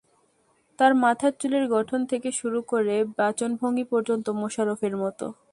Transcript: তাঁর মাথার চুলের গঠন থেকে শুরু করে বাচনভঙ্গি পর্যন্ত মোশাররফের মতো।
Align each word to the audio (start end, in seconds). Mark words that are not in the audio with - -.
তাঁর 0.79 0.93
মাথার 1.03 1.33
চুলের 1.39 1.65
গঠন 1.75 1.99
থেকে 2.11 2.29
শুরু 2.39 2.59
করে 2.71 2.95
বাচনভঙ্গি 3.17 3.85
পর্যন্ত 3.91 4.25
মোশাররফের 4.41 4.93
মতো। 5.03 5.25